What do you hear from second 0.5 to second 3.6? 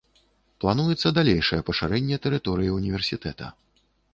Плануецца далейшае пашырэнне тэрыторыі ўніверсітэта.